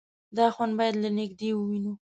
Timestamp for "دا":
0.37-0.45